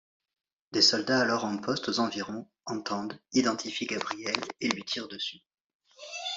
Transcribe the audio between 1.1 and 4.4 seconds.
alors en poste aux environs entendent, identifient Gabriel